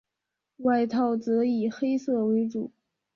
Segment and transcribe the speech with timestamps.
[0.57, 2.71] 外套则以黑色为主。